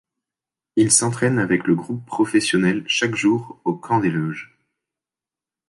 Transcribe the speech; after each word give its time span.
Il 0.77 0.91
s'entraîne 0.91 1.37
avec 1.37 1.67
le 1.67 1.75
groupe 1.75 2.03
professionnel 2.07 2.83
chaque 2.87 3.13
jour 3.13 3.61
au 3.65 3.75
Camp 3.75 3.99
des 3.99 4.09
Loges. 4.09 4.51